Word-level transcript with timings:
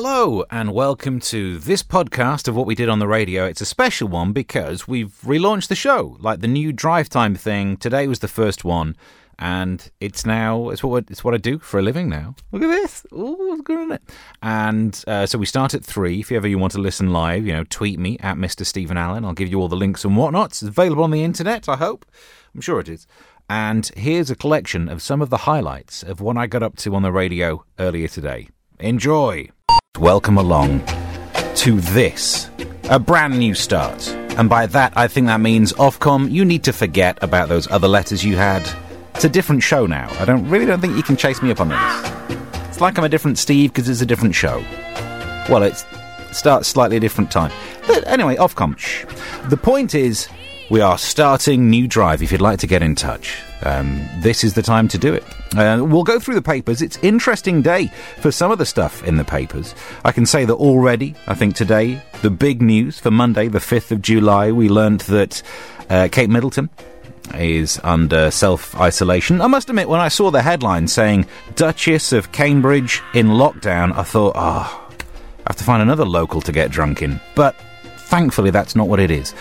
Hello, 0.00 0.44
and 0.48 0.72
welcome 0.72 1.18
to 1.18 1.58
this 1.58 1.82
podcast 1.82 2.46
of 2.46 2.54
what 2.54 2.68
we 2.68 2.76
did 2.76 2.88
on 2.88 3.00
the 3.00 3.08
radio. 3.08 3.46
It's 3.46 3.60
a 3.60 3.66
special 3.66 4.06
one 4.06 4.32
because 4.32 4.86
we've 4.86 5.18
relaunched 5.24 5.66
the 5.66 5.74
show, 5.74 6.16
like 6.20 6.38
the 6.38 6.46
new 6.46 6.72
drive 6.72 7.08
time 7.08 7.34
thing. 7.34 7.76
Today 7.76 8.06
was 8.06 8.20
the 8.20 8.28
first 8.28 8.64
one, 8.64 8.94
and 9.40 9.90
it's 9.98 10.24
now 10.24 10.68
it's 10.68 10.84
what 10.84 11.06
it's 11.10 11.24
what 11.24 11.34
I 11.34 11.38
do 11.38 11.58
for 11.58 11.80
a 11.80 11.82
living 11.82 12.08
now. 12.08 12.36
Look 12.52 12.62
at 12.62 12.68
this, 12.68 13.04
oh, 13.10 13.54
it's 13.54 13.62
good, 13.62 13.80
isn't 13.80 13.90
it? 13.90 14.02
And 14.40 15.04
uh, 15.08 15.26
so 15.26 15.36
we 15.36 15.46
start 15.46 15.74
at 15.74 15.84
three. 15.84 16.20
If 16.20 16.30
you 16.30 16.36
ever 16.36 16.46
you 16.46 16.58
want 16.58 16.74
to 16.74 16.80
listen 16.80 17.12
live, 17.12 17.44
you 17.44 17.52
know, 17.52 17.64
tweet 17.64 17.98
me 17.98 18.18
at 18.20 18.36
Mr. 18.36 18.64
Stephen 18.64 18.96
Allen. 18.96 19.24
I'll 19.24 19.32
give 19.32 19.48
you 19.48 19.60
all 19.60 19.66
the 19.66 19.74
links 19.74 20.04
and 20.04 20.16
whatnot. 20.16 20.50
It's 20.50 20.62
available 20.62 21.02
on 21.02 21.10
the 21.10 21.24
internet. 21.24 21.68
I 21.68 21.74
hope. 21.74 22.06
I'm 22.54 22.60
sure 22.60 22.78
it 22.78 22.88
is. 22.88 23.08
And 23.50 23.90
here's 23.96 24.30
a 24.30 24.36
collection 24.36 24.88
of 24.88 25.02
some 25.02 25.20
of 25.20 25.30
the 25.30 25.38
highlights 25.38 26.04
of 26.04 26.20
what 26.20 26.36
I 26.36 26.46
got 26.46 26.62
up 26.62 26.76
to 26.76 26.94
on 26.94 27.02
the 27.02 27.10
radio 27.10 27.64
earlier 27.80 28.06
today. 28.06 28.48
Enjoy. 28.78 29.50
Welcome 29.98 30.38
along 30.38 30.84
to 31.56 31.80
this, 31.80 32.48
a 32.84 33.00
brand 33.00 33.36
new 33.36 33.52
start. 33.52 34.08
And 34.38 34.48
by 34.48 34.66
that, 34.66 34.92
I 34.96 35.08
think 35.08 35.26
that 35.26 35.40
means 35.40 35.72
Ofcom, 35.72 36.30
you 36.30 36.44
need 36.44 36.62
to 36.64 36.72
forget 36.72 37.18
about 37.20 37.48
those 37.48 37.68
other 37.68 37.88
letters 37.88 38.24
you 38.24 38.36
had. 38.36 38.62
It's 39.16 39.24
a 39.24 39.28
different 39.28 39.64
show 39.64 39.86
now. 39.86 40.08
I 40.20 40.24
don't 40.24 40.48
really 40.48 40.66
don't 40.66 40.80
think 40.80 40.96
you 40.96 41.02
can 41.02 41.16
chase 41.16 41.42
me 41.42 41.50
up 41.50 41.58
on 41.60 41.70
this. 41.70 42.38
It's 42.68 42.80
like 42.80 42.96
I'm 42.96 43.02
a 43.02 43.08
different 43.08 43.38
Steve 43.38 43.72
because 43.72 43.88
it's 43.88 44.00
a 44.00 44.06
different 44.06 44.36
show. 44.36 44.62
Well, 45.48 45.64
it 45.64 45.84
starts 46.30 46.68
slightly 46.68 47.00
different 47.00 47.32
time. 47.32 47.50
But 47.88 48.06
anyway, 48.06 48.36
Ofcom. 48.36 48.78
Shh. 48.78 49.04
The 49.48 49.56
point 49.56 49.96
is, 49.96 50.28
we 50.70 50.80
are 50.80 50.98
starting 50.98 51.70
new 51.70 51.88
drive. 51.88 52.22
If 52.22 52.30
you'd 52.30 52.40
like 52.40 52.58
to 52.60 52.66
get 52.66 52.82
in 52.82 52.94
touch, 52.94 53.40
um, 53.62 54.06
this 54.18 54.44
is 54.44 54.54
the 54.54 54.62
time 54.62 54.88
to 54.88 54.98
do 54.98 55.14
it. 55.14 55.24
Uh, 55.56 55.82
we'll 55.84 56.04
go 56.04 56.18
through 56.18 56.34
the 56.34 56.42
papers. 56.42 56.82
It's 56.82 56.98
interesting 56.98 57.62
day 57.62 57.90
for 58.18 58.30
some 58.30 58.50
of 58.50 58.58
the 58.58 58.66
stuff 58.66 59.02
in 59.04 59.16
the 59.16 59.24
papers. 59.24 59.74
I 60.04 60.12
can 60.12 60.26
say 60.26 60.44
that 60.44 60.54
already. 60.54 61.14
I 61.26 61.34
think 61.34 61.54
today 61.56 62.02
the 62.22 62.30
big 62.30 62.60
news 62.60 62.98
for 62.98 63.10
Monday, 63.10 63.48
the 63.48 63.60
fifth 63.60 63.92
of 63.92 64.02
July, 64.02 64.52
we 64.52 64.68
learnt 64.68 65.04
that 65.04 65.42
uh, 65.88 66.08
Kate 66.12 66.28
Middleton 66.28 66.68
is 67.34 67.80
under 67.82 68.30
self 68.30 68.74
isolation. 68.76 69.40
I 69.40 69.46
must 69.46 69.70
admit, 69.70 69.88
when 69.88 70.00
I 70.00 70.08
saw 70.08 70.30
the 70.30 70.42
headline 70.42 70.88
saying 70.88 71.26
Duchess 71.54 72.12
of 72.12 72.32
Cambridge 72.32 73.02
in 73.14 73.28
lockdown, 73.28 73.96
I 73.96 74.02
thought, 74.02 74.34
oh, 74.36 74.90
I 75.46 75.50
have 75.50 75.56
to 75.56 75.64
find 75.64 75.80
another 75.80 76.04
local 76.04 76.40
to 76.42 76.52
get 76.52 76.70
drunk 76.70 77.00
in. 77.02 77.20
But 77.34 77.56
thankfully, 77.96 78.50
that's 78.50 78.76
not 78.76 78.88
what 78.88 79.00
it 79.00 79.10
is. 79.10 79.34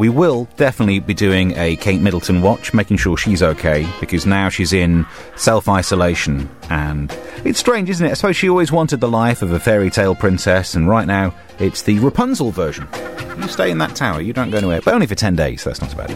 We 0.00 0.08
will 0.08 0.48
definitely 0.56 0.98
be 0.98 1.12
doing 1.12 1.52
a 1.58 1.76
Kate 1.76 2.00
Middleton 2.00 2.40
watch, 2.40 2.72
making 2.72 2.96
sure 2.96 3.18
she's 3.18 3.42
okay, 3.42 3.86
because 4.00 4.24
now 4.24 4.48
she's 4.48 4.72
in 4.72 5.04
self 5.36 5.68
isolation. 5.68 6.48
And 6.70 7.14
it's 7.44 7.58
strange, 7.58 7.90
isn't 7.90 8.06
it? 8.06 8.12
I 8.12 8.14
suppose 8.14 8.34
she 8.34 8.48
always 8.48 8.72
wanted 8.72 9.00
the 9.00 9.10
life 9.10 9.42
of 9.42 9.52
a 9.52 9.60
fairy 9.60 9.90
tale 9.90 10.14
princess, 10.14 10.74
and 10.74 10.88
right 10.88 11.06
now 11.06 11.34
it's 11.58 11.82
the 11.82 11.98
Rapunzel 11.98 12.50
version. 12.50 12.88
You 13.36 13.46
stay 13.48 13.70
in 13.70 13.76
that 13.76 13.94
tower, 13.94 14.22
you 14.22 14.32
don't 14.32 14.50
go 14.50 14.56
anywhere, 14.56 14.80
but 14.82 14.94
only 14.94 15.06
for 15.06 15.14
10 15.14 15.36
days, 15.36 15.64
that's 15.64 15.82
not 15.82 15.90
so 15.90 15.98
bad. 15.98 16.10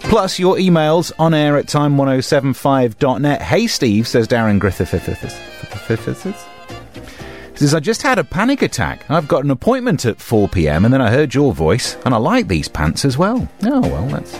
Plus, 0.00 0.38
your 0.38 0.56
emails 0.56 1.12
on 1.18 1.34
air 1.34 1.58
at 1.58 1.66
time1075.net. 1.66 3.42
Hey, 3.42 3.66
Steve, 3.66 4.08
says 4.08 4.26
Darren 4.26 4.58
Griffiths. 4.58 6.55
He 7.56 7.60
says, 7.60 7.72
I 7.72 7.80
just 7.80 8.02
had 8.02 8.18
a 8.18 8.24
panic 8.24 8.60
attack. 8.60 9.10
I've 9.10 9.28
got 9.28 9.42
an 9.42 9.50
appointment 9.50 10.04
at 10.04 10.20
4 10.20 10.46
pm, 10.46 10.84
and 10.84 10.92
then 10.92 11.00
I 11.00 11.10
heard 11.10 11.34
your 11.34 11.54
voice, 11.54 11.96
and 12.04 12.12
I 12.12 12.18
like 12.18 12.48
these 12.48 12.68
pants 12.68 13.06
as 13.06 13.16
well. 13.16 13.48
Oh, 13.62 13.80
well, 13.80 14.06
that's. 14.08 14.38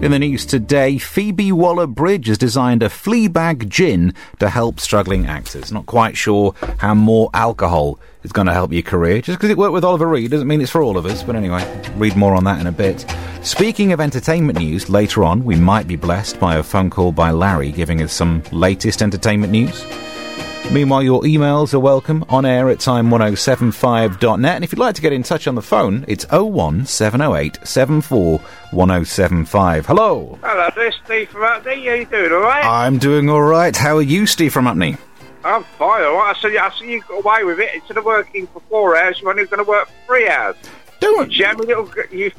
In 0.00 0.12
the 0.12 0.18
news 0.18 0.46
today, 0.46 0.96
Phoebe 0.96 1.52
Waller 1.52 1.86
Bridge 1.86 2.28
has 2.28 2.38
designed 2.38 2.82
a 2.82 2.88
Fleabag 2.88 3.68
gin 3.68 4.14
to 4.38 4.48
help 4.48 4.80
struggling 4.80 5.26
actors. 5.26 5.70
Not 5.70 5.84
quite 5.84 6.16
sure 6.16 6.54
how 6.78 6.94
more 6.94 7.28
alcohol 7.34 7.98
is 8.22 8.32
going 8.32 8.46
to 8.46 8.54
help 8.54 8.72
your 8.72 8.80
career. 8.80 9.20
Just 9.20 9.38
because 9.38 9.50
it 9.50 9.58
worked 9.58 9.74
with 9.74 9.84
Oliver 9.84 10.06
Reed 10.06 10.30
doesn't 10.30 10.48
mean 10.48 10.62
it's 10.62 10.70
for 10.70 10.80
all 10.80 10.96
of 10.96 11.04
us. 11.04 11.22
But 11.22 11.36
anyway, 11.36 11.62
read 11.96 12.16
more 12.16 12.34
on 12.34 12.44
that 12.44 12.58
in 12.58 12.66
a 12.66 12.72
bit. 12.72 13.04
Speaking 13.42 13.92
of 13.92 14.00
entertainment 14.00 14.58
news, 14.58 14.88
later 14.88 15.24
on 15.24 15.44
we 15.44 15.56
might 15.56 15.86
be 15.86 15.96
blessed 15.96 16.40
by 16.40 16.56
a 16.56 16.62
phone 16.62 16.88
call 16.88 17.12
by 17.12 17.32
Larry 17.32 17.70
giving 17.70 18.00
us 18.00 18.14
some 18.14 18.42
latest 18.50 19.02
entertainment 19.02 19.52
news. 19.52 19.84
Meanwhile, 20.70 21.02
your 21.02 21.22
emails 21.22 21.74
are 21.74 21.80
welcome 21.80 22.24
on 22.28 22.44
air 22.44 22.68
at 22.70 22.78
time1075.net. 22.78 24.54
And 24.54 24.62
if 24.62 24.70
you'd 24.70 24.78
like 24.78 24.94
to 24.94 25.02
get 25.02 25.12
in 25.12 25.24
touch 25.24 25.48
on 25.48 25.56
the 25.56 25.62
phone, 25.62 26.04
it's 26.06 26.24
01708 26.30 27.66
74 27.66 28.38
1075. 28.70 29.86
Hello. 29.86 30.38
Hello, 30.42 30.68
this 30.76 30.94
is 30.94 31.00
Steve 31.04 31.28
from 31.28 31.40
Upney. 31.42 31.88
How 31.88 31.94
you 31.94 32.04
doing, 32.06 32.32
all 32.32 32.38
right? 32.40 32.64
I'm 32.64 32.98
doing 32.98 33.28
all 33.28 33.42
right. 33.42 33.74
How 33.76 33.96
are 33.96 34.02
you, 34.02 34.26
Steve 34.26 34.52
from 34.52 34.66
Upney? 34.66 34.96
I'm 35.42 35.64
fine, 35.64 36.04
all 36.04 36.16
right. 36.18 36.36
I 36.36 36.40
see, 36.40 36.56
I 36.56 36.70
see 36.78 36.92
you 36.92 37.00
got 37.02 37.24
away 37.24 37.42
with 37.42 37.58
it. 37.58 37.70
Instead 37.74 37.96
of 37.96 38.04
working 38.04 38.46
for 38.46 38.60
four 38.68 38.96
hours, 38.96 39.20
you're 39.20 39.30
only 39.30 39.46
going 39.46 39.64
to 39.64 39.68
work 39.68 39.88
for 39.88 39.94
three 40.06 40.28
hours. 40.28 40.54
Don't. 41.00 41.30
Jammy 41.30 41.64
little, 41.66 41.90
you, 42.10 42.30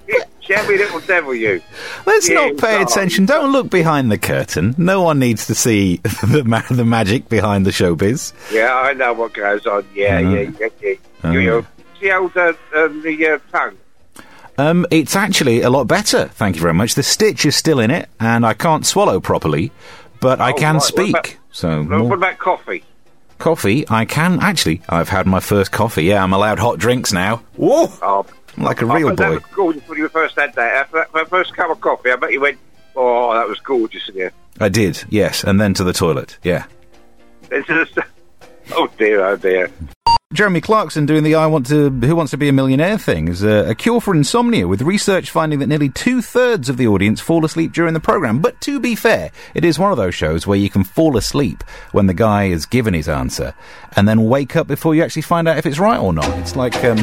little 0.47 0.99
devil, 1.01 1.33
you. 1.33 1.61
Let's 2.05 2.29
Yeah, 2.29 2.35
not 2.49 2.57
pay 2.57 2.81
attention. 2.81 3.25
Don't 3.25 3.51
look 3.51 3.69
behind 3.69 4.11
the 4.11 4.17
curtain. 4.17 4.75
No 4.77 5.01
one 5.01 5.17
needs 5.19 5.47
to 5.47 5.55
see 5.55 5.97
the 6.27 6.43
ma- 6.45 6.61
the 6.69 6.85
magic 6.85 7.27
behind 7.29 7.65
the 7.65 7.71
showbiz. 7.71 8.33
Yeah, 8.51 8.73
I 8.73 8.93
know 8.93 9.13
what 9.13 9.33
goes 9.33 9.65
on. 9.65 9.85
Yeah, 9.95 10.17
Uh-huh. 10.19 10.29
yeah, 10.29 10.49
yeah, 10.59 10.67
yeah. 10.81 10.93
Uh-huh. 11.23 11.31
You, 11.31 11.39
you 11.41 11.65
see 11.99 12.07
how 12.09 12.27
the, 12.27 12.57
um, 12.75 13.01
the 13.01 13.27
uh, 13.27 13.39
tongue? 13.51 13.77
Um, 14.57 14.85
it's 14.91 15.15
actually 15.15 15.61
a 15.61 15.69
lot 15.69 15.85
better. 15.87 16.27
Thank 16.27 16.55
you 16.55 16.61
very 16.61 16.73
much. 16.73 16.93
The 16.95 17.03
stitch 17.03 17.45
is 17.45 17.55
still 17.55 17.79
in 17.79 17.89
it, 17.89 18.09
and 18.19 18.45
I 18.45 18.53
can't 18.53 18.85
swallow 18.85 19.19
properly, 19.19 19.71
but 20.19 20.39
I 20.39 20.51
Oh, 20.51 20.53
can 20.55 20.65
right. 20.65 20.73
What 20.75 20.83
speak. 20.83 21.09
about- 21.15 21.35
so 21.51 21.79
What 21.83 21.89
more 21.99 22.13
about 22.15 22.37
coffee? 22.37 22.83
coffee, 23.39 23.85
I 23.89 24.05
can 24.05 24.39
actually. 24.39 24.81
I've 24.87 25.09
had 25.09 25.25
my 25.25 25.39
first 25.39 25.71
coffee. 25.71 26.03
Yeah, 26.03 26.23
I'm 26.23 26.31
allowed 26.31 26.59
hot 26.59 26.77
drinks 26.77 27.11
now. 27.11 27.41
Whoa! 27.55 27.91
Oh, 28.03 28.25
like 28.57 28.81
a 28.81 28.85
real 28.85 29.15
that 29.15 29.41
boy. 29.41 29.47
gorgeous 29.53 29.87
when 29.87 29.97
you 29.97 30.09
first 30.09 30.35
had 30.37 30.53
that. 30.55 30.91
My 31.13 31.23
first 31.25 31.55
cup 31.55 31.69
of 31.69 31.81
coffee, 31.81 32.11
I 32.11 32.15
bet 32.15 32.31
you 32.31 32.41
went, 32.41 32.57
oh, 32.95 33.33
that 33.33 33.47
was 33.47 33.59
gorgeous 33.59 34.07
in 34.09 34.15
here. 34.15 34.33
I 34.59 34.69
did, 34.69 35.03
yes, 35.09 35.43
and 35.43 35.59
then 35.59 35.73
to 35.75 35.83
the 35.83 35.93
toilet. 35.93 36.37
Yeah. 36.43 36.65
It's 37.49 37.67
just, 37.67 37.97
oh 38.73 38.89
dear, 38.97 39.25
oh 39.25 39.37
dear. 39.37 39.71
Jeremy 40.33 40.61
Clarkson 40.61 41.05
doing 41.05 41.23
the 41.23 41.35
I 41.35 41.47
want 41.47 41.65
to 41.67 41.89
Who 41.89 42.15
Wants 42.15 42.31
to 42.31 42.37
Be 42.37 42.47
a 42.47 42.53
Millionaire 42.53 42.97
thing 42.97 43.27
is 43.27 43.43
a, 43.43 43.71
a 43.71 43.75
cure 43.75 43.99
for 43.99 44.15
insomnia, 44.15 44.65
with 44.65 44.81
research 44.81 45.29
finding 45.29 45.59
that 45.59 45.67
nearly 45.67 45.89
two 45.89 46.21
thirds 46.21 46.69
of 46.69 46.77
the 46.77 46.87
audience 46.87 47.19
fall 47.19 47.43
asleep 47.43 47.73
during 47.73 47.93
the 47.93 47.99
program. 47.99 48.39
But 48.39 48.61
to 48.61 48.79
be 48.79 48.95
fair, 48.95 49.31
it 49.53 49.65
is 49.65 49.77
one 49.77 49.91
of 49.91 49.97
those 49.97 50.15
shows 50.15 50.47
where 50.47 50.57
you 50.57 50.69
can 50.69 50.85
fall 50.85 51.17
asleep 51.17 51.65
when 51.91 52.07
the 52.07 52.13
guy 52.13 52.47
has 52.47 52.65
given 52.65 52.93
his 52.93 53.09
answer, 53.09 53.53
and 53.97 54.07
then 54.07 54.23
wake 54.23 54.55
up 54.55 54.67
before 54.67 54.95
you 54.95 55.03
actually 55.03 55.23
find 55.23 55.49
out 55.49 55.57
if 55.57 55.65
it's 55.65 55.79
right 55.79 55.99
or 55.99 56.13
not. 56.13 56.29
It's 56.39 56.55
like 56.55 56.81
um, 56.85 56.97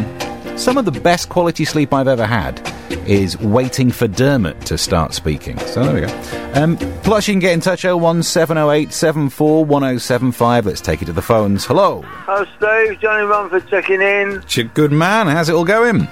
some 0.58 0.76
of 0.76 0.84
the 0.84 1.00
best 1.00 1.28
quality 1.28 1.64
sleep 1.64 1.92
I've 1.94 2.08
ever 2.08 2.26
had 2.26 2.60
is 3.08 3.38
waiting 3.38 3.90
for 3.90 4.06
Dermot 4.08 4.60
to 4.66 4.76
start 4.76 5.14
speaking. 5.14 5.58
So 5.60 5.84
there 5.84 5.94
we 5.94 6.00
go. 6.00 6.52
Um, 6.60 6.76
plus, 7.04 7.26
you 7.28 7.32
can 7.34 7.38
get 7.40 7.52
in 7.52 7.60
touch 7.60 7.84
01708 7.84 8.92
74 8.92 9.64
1075. 9.64 10.66
Let's 10.66 10.80
take 10.80 11.00
it 11.00 11.06
to 11.06 11.12
the 11.12 11.22
phones. 11.22 11.64
Hello. 11.64 12.04
Oh, 12.26 12.44
Steve, 12.56 13.00
Johnny 13.00 13.24
Rumford 13.24 13.68
checking 13.68 14.02
in. 14.02 14.42
Ch- 14.46 14.72
Good 14.74 14.92
man. 14.92 15.26
How's 15.28 15.48
it 15.48 15.54
all 15.54 15.64
going? 15.64 16.08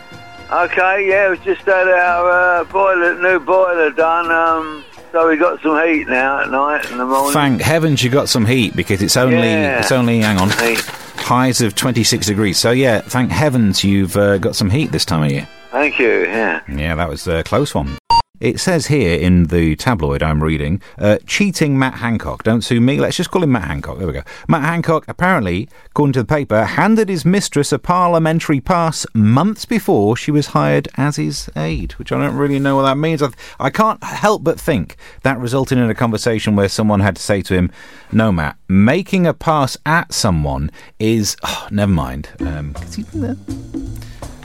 Okay, 0.50 1.08
yeah, 1.08 1.28
we've 1.30 1.42
just 1.42 1.62
had 1.62 1.88
our 1.88 2.60
uh, 2.60 2.64
boiler, 2.64 3.20
new 3.20 3.40
boiler 3.40 3.90
done. 3.90 4.30
Um, 4.30 4.84
so 5.10 5.28
we 5.28 5.36
got 5.36 5.60
some 5.60 5.76
heat 5.86 6.06
now 6.08 6.40
at 6.40 6.50
night 6.50 6.88
in 6.92 6.98
the 6.98 7.04
morning. 7.04 7.32
Thank 7.32 7.60
heavens 7.62 8.02
you 8.04 8.10
got 8.10 8.28
some 8.28 8.46
heat 8.46 8.76
because 8.76 9.02
it's 9.02 9.16
only 9.16 9.38
Yeah. 9.38 9.80
it's 9.80 9.90
only 9.90 10.20
hang 10.20 10.38
on 10.38 10.50
Heat. 10.50 10.78
Highs 11.26 11.60
of 11.60 11.74
26 11.74 12.26
degrees. 12.26 12.56
So 12.58 12.70
yeah, 12.70 13.00
thank 13.00 13.30
heavens 13.32 13.82
you've 13.82 14.16
uh, 14.16 14.38
got 14.38 14.54
some 14.54 14.70
heat 14.70 14.92
this 14.92 15.04
time 15.04 15.24
of 15.24 15.30
year. 15.32 15.48
Thank 15.72 15.98
you. 15.98 16.22
Yeah. 16.22 16.62
Yeah, 16.68 16.94
that 16.94 17.08
was 17.08 17.26
a 17.26 17.42
close 17.42 17.74
one. 17.74 17.98
It 18.38 18.60
says 18.60 18.86
here 18.88 19.18
in 19.18 19.44
the 19.44 19.76
tabloid 19.76 20.22
I'm 20.22 20.42
reading, 20.42 20.82
uh, 20.98 21.16
cheating 21.26 21.78
Matt 21.78 21.94
Hancock. 21.94 22.42
Don't 22.42 22.60
sue 22.60 22.80
me. 22.80 23.00
Let's 23.00 23.16
just 23.16 23.30
call 23.30 23.42
him 23.42 23.52
Matt 23.52 23.64
Hancock. 23.68 23.96
There 23.98 24.06
we 24.06 24.12
go. 24.12 24.22
Matt 24.46 24.62
Hancock 24.62 25.04
apparently, 25.08 25.68
according 25.86 26.12
to 26.14 26.22
the 26.22 26.26
paper, 26.26 26.64
handed 26.64 27.08
his 27.08 27.24
mistress 27.24 27.72
a 27.72 27.78
parliamentary 27.78 28.60
pass 28.60 29.06
months 29.14 29.64
before 29.64 30.16
she 30.16 30.30
was 30.30 30.48
hired 30.48 30.86
as 30.96 31.16
his 31.16 31.48
aide, 31.56 31.92
which 31.92 32.12
I 32.12 32.18
don't 32.18 32.36
really 32.36 32.58
know 32.58 32.76
what 32.76 32.82
that 32.82 32.98
means. 32.98 33.22
I, 33.22 33.30
I 33.58 33.70
can't 33.70 34.02
help 34.04 34.44
but 34.44 34.60
think 34.60 34.96
that 35.22 35.38
resulted 35.38 35.78
in 35.78 35.88
a 35.88 35.94
conversation 35.94 36.56
where 36.56 36.68
someone 36.68 37.00
had 37.00 37.16
to 37.16 37.22
say 37.22 37.40
to 37.42 37.54
him, 37.54 37.70
"No, 38.12 38.32
Matt, 38.32 38.56
making 38.68 39.26
a 39.26 39.32
pass 39.32 39.78
at 39.86 40.12
someone 40.12 40.70
is 40.98 41.36
oh, 41.42 41.68
never 41.70 41.92
mind." 41.92 42.28
Um, 42.40 42.74
he- 42.94 43.04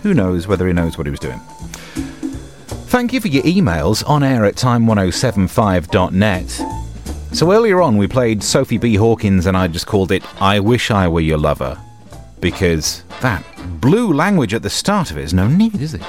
who 0.02 0.14
knows 0.14 0.48
whether 0.48 0.66
he 0.66 0.74
knows 0.74 0.98
what 0.98 1.06
he 1.08 1.12
was 1.12 1.20
doing. 1.20 1.40
Thank 2.92 3.14
you 3.14 3.22
for 3.22 3.30
your 3.30 3.44
emails 3.44 4.06
on 4.06 4.22
air 4.22 4.44
at 4.44 4.56
time1075.net. 4.56 6.50
So 7.34 7.54
earlier 7.54 7.82
on, 7.82 7.96
we 7.96 8.06
played 8.06 8.44
Sophie 8.44 8.78
B. 8.78 8.96
Hawkins, 8.96 9.46
and 9.46 9.56
I 9.56 9.70
just 9.70 9.88
called 9.88 10.12
it 10.12 10.26
I 10.42 10.60
Wish 10.60 10.92
I 10.92 11.08
Were 11.08 11.22
Your 11.22 11.38
Lover. 11.38 11.80
Because 12.42 13.06
that 13.22 13.46
blue 13.80 14.12
language 14.12 14.54
at 14.54 14.62
the 14.62 14.70
start 14.70 15.10
of 15.10 15.18
it 15.18 15.24
is 15.24 15.34
no 15.34 15.48
need, 15.48 15.80
is 15.80 15.94
it? 15.94 16.02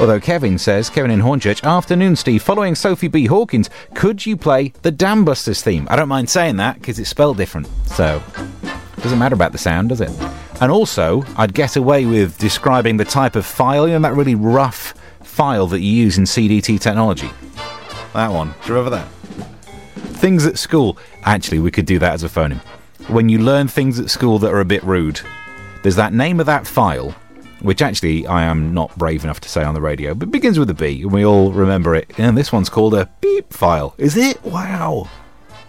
Although 0.00 0.18
Kevin 0.18 0.56
says, 0.56 0.88
Kevin 0.88 1.10
in 1.10 1.20
Hornchurch, 1.20 1.62
afternoon, 1.62 2.16
Steve, 2.16 2.42
following 2.42 2.74
Sophie 2.74 3.08
B. 3.08 3.26
Hawkins, 3.26 3.68
could 3.94 4.24
you 4.24 4.34
play 4.34 4.72
the 4.80 4.90
Dam 4.90 5.26
Busters 5.26 5.60
theme? 5.60 5.86
I 5.90 5.96
don't 5.96 6.08
mind 6.08 6.30
saying 6.30 6.56
that 6.56 6.76
because 6.76 6.98
it's 6.98 7.10
spelled 7.10 7.36
different. 7.36 7.66
So, 7.84 8.22
doesn't 9.02 9.18
matter 9.18 9.34
about 9.34 9.52
the 9.52 9.58
sound, 9.58 9.90
does 9.90 10.00
it? 10.00 10.10
And 10.62 10.72
also, 10.72 11.22
I'd 11.36 11.52
get 11.52 11.76
away 11.76 12.06
with 12.06 12.38
describing 12.38 12.96
the 12.96 13.04
type 13.04 13.36
of 13.36 13.44
file, 13.44 13.86
you 13.86 13.92
know, 13.92 14.08
that 14.08 14.14
really 14.14 14.34
rough 14.34 14.94
file 15.38 15.68
that 15.68 15.78
you 15.78 15.92
use 15.92 16.18
in 16.18 16.24
CDT 16.24 16.80
technology. 16.80 17.30
That 18.12 18.32
one. 18.32 18.48
Do 18.48 18.72
you 18.72 18.74
remember 18.74 18.90
that? 18.90 19.06
Things 20.16 20.44
at 20.44 20.58
school. 20.58 20.98
Actually, 21.22 21.60
we 21.60 21.70
could 21.70 21.86
do 21.86 22.00
that 22.00 22.12
as 22.12 22.24
a 22.24 22.28
phoneme. 22.28 22.58
When 23.06 23.28
you 23.28 23.38
learn 23.38 23.68
things 23.68 24.00
at 24.00 24.10
school 24.10 24.40
that 24.40 24.52
are 24.52 24.58
a 24.58 24.64
bit 24.64 24.82
rude, 24.82 25.20
there's 25.84 25.94
that 25.94 26.12
name 26.12 26.40
of 26.40 26.46
that 26.46 26.66
file, 26.66 27.14
which 27.60 27.82
actually 27.82 28.26
I 28.26 28.42
am 28.42 28.74
not 28.74 28.98
brave 28.98 29.22
enough 29.22 29.38
to 29.42 29.48
say 29.48 29.62
on 29.62 29.74
the 29.74 29.80
radio, 29.80 30.12
but 30.12 30.32
begins 30.32 30.58
with 30.58 30.70
a 30.70 30.74
B, 30.74 31.02
and 31.02 31.12
we 31.12 31.24
all 31.24 31.52
remember 31.52 31.94
it. 31.94 32.10
And 32.18 32.36
this 32.36 32.50
one's 32.50 32.68
called 32.68 32.94
a 32.94 33.08
beep 33.20 33.52
file. 33.52 33.94
Is 33.96 34.16
it? 34.16 34.44
Wow. 34.44 35.08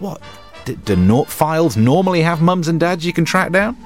What? 0.00 0.20
Do 0.64 0.96
not 0.96 1.30
files 1.30 1.76
normally 1.76 2.22
have 2.22 2.42
mums 2.42 2.66
and 2.66 2.80
dads 2.80 3.06
you 3.06 3.12
can 3.12 3.24
track 3.24 3.52
down? 3.52 3.76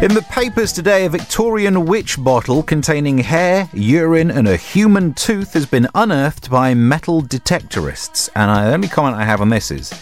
In 0.00 0.14
the 0.14 0.22
papers 0.30 0.72
today, 0.72 1.06
a 1.06 1.08
Victorian 1.08 1.84
witch 1.84 2.22
bottle 2.22 2.62
containing 2.62 3.18
hair, 3.18 3.68
urine, 3.72 4.30
and 4.30 4.46
a 4.46 4.56
human 4.56 5.12
tooth 5.12 5.54
has 5.54 5.66
been 5.66 5.88
unearthed 5.92 6.48
by 6.48 6.72
metal 6.72 7.20
detectorists. 7.20 8.30
And 8.36 8.48
the 8.48 8.72
only 8.74 8.86
comment 8.86 9.16
I 9.16 9.24
have 9.24 9.40
on 9.40 9.48
this 9.48 9.72
is 9.72 9.92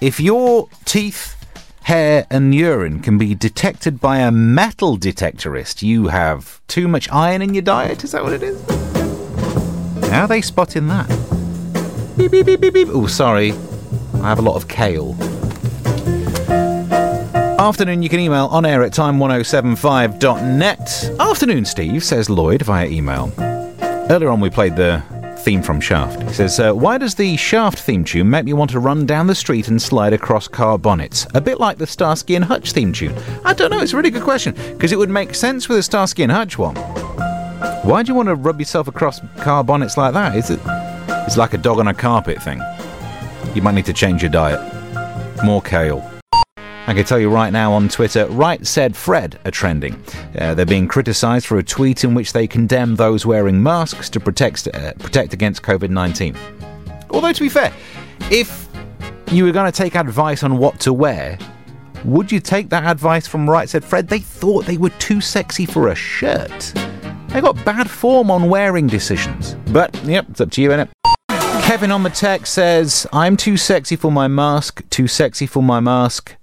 if 0.00 0.18
your 0.18 0.70
teeth, 0.86 1.36
hair, 1.82 2.26
and 2.30 2.54
urine 2.54 3.00
can 3.00 3.18
be 3.18 3.34
detected 3.34 4.00
by 4.00 4.20
a 4.20 4.32
metal 4.32 4.96
detectorist, 4.96 5.82
you 5.82 6.08
have 6.08 6.62
too 6.66 6.88
much 6.88 7.12
iron 7.12 7.42
in 7.42 7.52
your 7.52 7.62
diet? 7.62 8.02
Is 8.02 8.12
that 8.12 8.24
what 8.24 8.32
it 8.32 8.42
is? 8.42 8.58
How 10.08 10.22
are 10.22 10.28
they 10.28 10.40
spotting 10.40 10.88
that? 10.88 11.06
Beep, 12.16 12.30
beep, 12.30 12.46
beep, 12.46 12.62
beep, 12.62 12.72
beep. 12.72 12.88
Oh, 12.90 13.06
sorry. 13.06 13.52
I 14.14 14.28
have 14.30 14.38
a 14.38 14.42
lot 14.42 14.56
of 14.56 14.68
kale. 14.68 15.14
Afternoon, 17.64 18.02
you 18.02 18.10
can 18.10 18.20
email 18.20 18.44
on 18.48 18.66
air 18.66 18.82
at 18.82 18.92
time1075.net. 18.92 21.18
Afternoon, 21.18 21.64
Steve, 21.64 22.04
says 22.04 22.28
Lloyd 22.28 22.60
via 22.60 22.86
email. 22.86 23.32
Earlier 24.10 24.28
on, 24.28 24.40
we 24.40 24.50
played 24.50 24.76
the 24.76 25.02
theme 25.38 25.62
from 25.62 25.80
Shaft. 25.80 26.20
He 26.24 26.34
says, 26.34 26.60
uh, 26.60 26.74
Why 26.74 26.98
does 26.98 27.14
the 27.14 27.38
Shaft 27.38 27.78
theme 27.78 28.04
tune 28.04 28.28
make 28.28 28.44
me 28.44 28.52
want 28.52 28.70
to 28.72 28.80
run 28.80 29.06
down 29.06 29.28
the 29.28 29.34
street 29.34 29.68
and 29.68 29.80
slide 29.80 30.12
across 30.12 30.46
car 30.46 30.76
bonnets? 30.76 31.26
A 31.32 31.40
bit 31.40 31.58
like 31.58 31.78
the 31.78 31.86
Starsky 31.86 32.36
and 32.36 32.44
Hutch 32.44 32.72
theme 32.72 32.92
tune. 32.92 33.16
I 33.46 33.54
don't 33.54 33.70
know, 33.70 33.80
it's 33.80 33.94
a 33.94 33.96
really 33.96 34.10
good 34.10 34.24
question, 34.24 34.52
because 34.74 34.92
it 34.92 34.98
would 34.98 35.08
make 35.08 35.34
sense 35.34 35.66
with 35.66 35.78
a 35.78 35.82
Starsky 35.82 36.22
and 36.22 36.32
Hutch 36.32 36.58
one. 36.58 36.76
Why 36.76 38.02
do 38.02 38.12
you 38.12 38.14
want 38.14 38.28
to 38.28 38.34
rub 38.34 38.60
yourself 38.60 38.88
across 38.88 39.22
car 39.38 39.64
bonnets 39.64 39.96
like 39.96 40.12
that? 40.12 40.36
Is 40.36 40.50
it? 40.50 40.60
It's 41.26 41.38
like 41.38 41.54
a 41.54 41.58
dog 41.58 41.78
on 41.78 41.88
a 41.88 41.94
carpet 41.94 42.42
thing. 42.42 42.60
You 43.54 43.62
might 43.62 43.74
need 43.74 43.86
to 43.86 43.94
change 43.94 44.20
your 44.20 44.30
diet. 44.30 44.60
More 45.42 45.62
kale. 45.62 46.13
I 46.86 46.92
can 46.92 47.04
tell 47.06 47.18
you 47.18 47.30
right 47.30 47.50
now 47.50 47.72
on 47.72 47.88
Twitter, 47.88 48.26
Right 48.26 48.66
Said 48.66 48.94
Fred 48.94 49.38
are 49.46 49.50
trending. 49.50 50.02
Uh, 50.38 50.52
they're 50.52 50.66
being 50.66 50.86
criticised 50.86 51.46
for 51.46 51.56
a 51.56 51.62
tweet 51.62 52.04
in 52.04 52.14
which 52.14 52.34
they 52.34 52.46
condemn 52.46 52.96
those 52.96 53.24
wearing 53.24 53.62
masks 53.62 54.10
to 54.10 54.20
protect, 54.20 54.68
uh, 54.68 54.92
protect 54.94 55.32
against 55.32 55.62
COVID 55.62 55.88
19. 55.88 56.36
Although, 57.08 57.32
to 57.32 57.40
be 57.40 57.48
fair, 57.48 57.72
if 58.30 58.68
you 59.32 59.44
were 59.44 59.52
going 59.52 59.70
to 59.70 59.76
take 59.76 59.94
advice 59.94 60.42
on 60.42 60.58
what 60.58 60.78
to 60.80 60.92
wear, 60.92 61.38
would 62.04 62.30
you 62.30 62.38
take 62.38 62.68
that 62.68 62.84
advice 62.84 63.26
from 63.26 63.48
Right 63.48 63.66
Said 63.66 63.82
Fred? 63.82 64.08
They 64.08 64.18
thought 64.18 64.66
they 64.66 64.76
were 64.76 64.90
too 64.90 65.22
sexy 65.22 65.64
for 65.64 65.88
a 65.88 65.94
shirt. 65.94 66.74
They 67.28 67.40
got 67.40 67.64
bad 67.64 67.88
form 67.88 68.30
on 68.30 68.50
wearing 68.50 68.88
decisions. 68.88 69.56
But, 69.72 69.98
yep, 70.04 70.26
it's 70.28 70.40
up 70.42 70.50
to 70.50 70.60
you, 70.60 70.68
innit? 70.68 70.90
Kevin 71.64 71.90
on 71.90 72.02
the 72.02 72.10
text 72.10 72.52
says, 72.52 73.06
I'm 73.10 73.38
too 73.38 73.56
sexy 73.56 73.96
for 73.96 74.12
my 74.12 74.28
mask, 74.28 74.82
too 74.90 75.08
sexy 75.08 75.46
for 75.46 75.62
my 75.62 75.80
mask. 75.80 76.36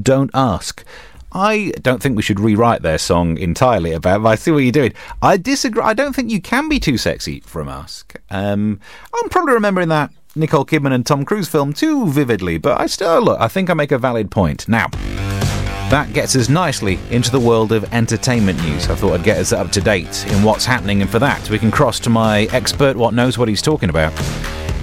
Don't 0.00 0.30
ask. 0.34 0.84
I 1.32 1.72
don't 1.82 2.02
think 2.02 2.16
we 2.16 2.22
should 2.22 2.40
rewrite 2.40 2.82
their 2.82 2.98
song 2.98 3.36
entirely 3.36 3.92
about. 3.92 4.22
But 4.22 4.28
I 4.30 4.34
see 4.36 4.50
what 4.50 4.58
you're 4.58 4.72
doing. 4.72 4.94
I 5.20 5.36
disagree. 5.36 5.82
I 5.82 5.92
don't 5.92 6.14
think 6.14 6.30
you 6.30 6.40
can 6.40 6.68
be 6.68 6.80
too 6.80 6.96
sexy 6.96 7.40
for 7.40 7.60
a 7.60 7.64
mask. 7.64 8.16
Um, 8.30 8.80
I'm 9.14 9.28
probably 9.28 9.54
remembering 9.54 9.88
that 9.88 10.10
Nicole 10.34 10.64
Kidman 10.64 10.92
and 10.92 11.04
Tom 11.04 11.24
Cruise 11.24 11.48
film 11.48 11.72
too 11.72 12.06
vividly, 12.08 12.58
but 12.58 12.80
I 12.80 12.86
still 12.86 13.20
look. 13.22 13.40
I 13.40 13.48
think 13.48 13.70
I 13.70 13.74
make 13.74 13.92
a 13.92 13.98
valid 13.98 14.30
point. 14.30 14.68
Now, 14.68 14.88
that 15.88 16.12
gets 16.12 16.34
us 16.36 16.48
nicely 16.48 16.98
into 17.10 17.30
the 17.30 17.40
world 17.40 17.72
of 17.72 17.92
entertainment 17.92 18.62
news. 18.62 18.88
I 18.88 18.96
thought 18.96 19.14
I'd 19.14 19.24
get 19.24 19.38
us 19.38 19.52
up 19.52 19.70
to 19.72 19.80
date 19.80 20.26
in 20.28 20.42
what's 20.42 20.64
happening, 20.64 21.00
and 21.00 21.10
for 21.10 21.18
that, 21.20 21.48
we 21.48 21.58
can 21.58 21.70
cross 21.70 22.00
to 22.00 22.10
my 22.10 22.42
expert, 22.52 22.96
what 22.96 23.14
knows 23.14 23.38
what 23.38 23.48
he's 23.48 23.62
talking 23.62 23.88
about. 23.88 24.12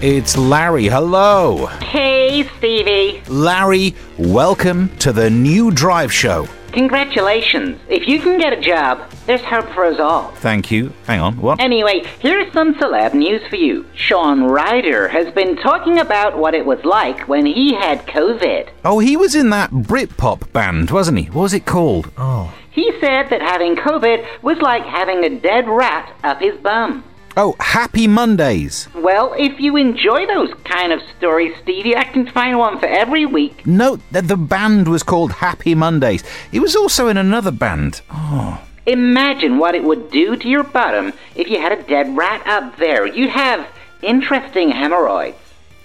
It's 0.06 0.36
Larry. 0.36 0.88
Hello. 0.88 1.68
Hey, 1.68 2.44
Stevie. 2.58 3.24
Larry, 3.30 3.96
welcome 4.18 4.90
to 4.98 5.14
the 5.14 5.30
new 5.30 5.72
Drive 5.72 6.12
Show. 6.12 6.50
Congratulations. 6.74 7.80
If 7.88 8.06
you 8.06 8.20
can 8.20 8.38
get 8.38 8.52
a 8.52 8.60
job, 8.60 9.10
there's 9.28 9.46
hope 9.46 9.70
for 9.70 9.86
us 9.86 10.02
all. 10.02 10.32
Thank 10.32 10.70
you. 10.72 10.92
Hang 11.08 11.22
on. 11.22 11.38
What? 11.38 11.62
Anyway, 11.62 12.04
here's 12.20 12.52
some 12.52 12.74
celeb 12.74 13.14
news 13.14 13.48
for 13.48 13.56
you. 13.56 13.86
Shaun 13.96 14.44
Ryder 14.44 15.08
has 15.08 15.34
been 15.34 15.56
talking 15.56 15.98
about 16.00 16.38
what 16.38 16.54
it 16.54 16.66
was 16.66 16.84
like 16.84 17.30
when 17.30 17.46
he 17.46 17.74
had 17.74 18.06
COVID. 18.06 18.72
Oh, 18.84 19.00
he 19.00 19.16
was 19.16 19.36
in 19.36 19.52
that 19.52 19.72
Britpop 19.72 20.52
band, 20.52 20.92
wasn't 20.92 21.20
he? 21.20 21.26
What 21.28 21.44
was 21.44 21.54
it 21.54 21.66
called? 21.66 22.12
Oh. 22.18 22.54
He 22.70 22.92
said 23.00 23.30
that 23.30 23.42
having 23.42 23.78
COVID 23.78 24.44
was 24.44 24.58
like 24.58 24.84
having 24.84 25.24
a 25.24 25.30
dead 25.30 25.70
rat 25.70 26.14
up 26.26 26.42
his 26.42 26.58
bum. 26.58 27.06
Oh, 27.36 27.56
Happy 27.60 28.06
Mondays. 28.06 28.88
Well, 28.94 29.34
if 29.38 29.60
you 29.60 29.76
enjoy 29.76 30.28
those 30.28 30.54
kind 30.66 30.92
of 30.92 31.02
stories, 31.18 31.52
Stevie, 31.64 31.96
I 31.96 32.04
can 32.04 32.28
find 32.28 32.60
one 32.60 32.78
for 32.80 32.86
every 32.86 33.26
week. 33.26 33.66
No, 33.66 33.98
the, 34.12 34.22
the 34.22 34.38
band 34.38 34.88
was 34.88 35.02
called 35.02 35.32
Happy 35.32 35.74
Mondays. 35.74 36.24
It 36.52 36.60
was 36.60 36.76
also 36.76 37.08
in 37.08 37.18
another 37.18 37.50
band. 37.50 38.02
Oh. 38.12 38.64
Imagine 38.86 39.58
what 39.58 39.74
it 39.74 39.84
would 39.84 40.12
do 40.12 40.36
to 40.36 40.48
your 40.48 40.64
bottom 40.64 41.14
if 41.36 41.48
you 41.50 41.60
had 41.60 41.72
a 41.72 41.82
dead 41.84 42.16
rat 42.16 42.46
up 42.46 42.78
there. 42.78 43.08
You'd 43.08 43.32
have 43.32 43.68
interesting 44.04 44.70
hemorrhoids. 44.70 45.38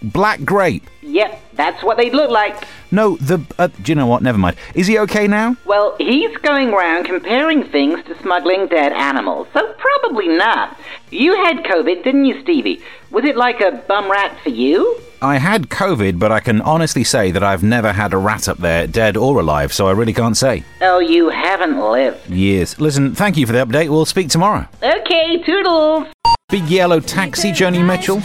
Black 0.03 0.45
Grape. 0.45 0.85
Yep, 1.09 1.41
that's 1.55 1.83
what 1.83 1.97
they'd 1.97 2.13
look 2.15 2.31
like. 2.31 2.65
No, 2.91 3.17
the. 3.17 3.41
Uh, 3.59 3.69
do 3.69 3.93
you 3.93 3.97
know 3.97 4.07
what? 4.07 4.23
Never 4.23 4.39
mind. 4.39 4.57
Is 4.75 4.87
he 4.87 4.99
okay 5.01 5.27
now? 5.27 5.57
Well, 5.65 5.97
he's 5.99 6.37
going 6.39 6.71
round 6.73 7.07
comparing 7.07 7.65
things 7.65 8.05
to 8.07 8.21
smuggling 8.23 8.67
dead 8.69 8.93
animals, 8.93 9.49
so 9.53 9.75
probably 9.79 10.29
not. 10.29 10.79
You 11.11 11.35
had 11.45 11.65
COVID, 11.65 12.05
didn't 12.05 12.27
you, 12.27 12.41
Stevie? 12.43 12.83
Was 13.11 13.25
it 13.25 13.37
like 13.37 13.61
a 13.61 13.83
bum 13.89 14.11
rat 14.11 14.39
for 14.43 14.51
you? 14.51 15.01
I 15.21 15.39
had 15.39 15.69
COVID, 15.69 16.19
but 16.19 16.31
I 16.31 16.41
can 16.41 16.61
honestly 16.61 17.03
say 17.03 17.33
that 17.33 17.43
I've 17.43 17.63
never 17.63 17.93
had 17.93 18.13
a 18.13 18.19
rat 18.19 18.49
up 18.49 18.59
there, 18.59 18.87
dead 18.87 19.17
or 19.17 19.41
alive, 19.41 19.73
so 19.73 19.89
I 19.89 19.93
really 19.93 20.13
can't 20.13 20.37
say. 20.37 20.63
Oh, 20.81 21.01
you 21.01 21.29
haven't 21.31 21.79
lived. 21.81 22.29
Years. 22.31 22.79
Listen, 22.79 23.15
thank 23.15 23.37
you 23.37 23.47
for 23.47 23.53
the 23.53 23.65
update. 23.65 23.89
We'll 23.89 24.05
speak 24.05 24.29
tomorrow. 24.29 24.69
Okay, 24.83 25.43
toodles. 25.43 26.07
Big 26.50 26.67
yellow 26.71 26.99
taxi, 26.99 27.52
Joni 27.52 27.85
Mitchell. 27.85 28.21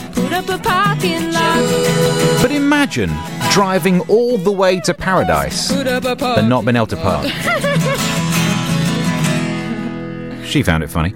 But 2.42 2.53
imagine 2.53 3.12
driving 3.51 4.00
all 4.08 4.38
the 4.38 4.50
way 4.50 4.80
to 4.80 4.94
paradise 4.94 5.70
and 5.70 6.48
not 6.48 6.63
being 6.63 6.77
able 6.77 6.88
to 6.88 6.96
park. 6.96 7.25
she 10.46 10.63
found 10.63 10.86
it 10.86 10.89
funny. 10.89 11.13